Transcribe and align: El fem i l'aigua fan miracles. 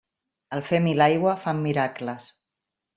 El 0.57 0.63
fem 0.69 0.87
i 0.93 0.95
l'aigua 1.03 1.37
fan 1.45 1.63
miracles. 1.69 2.35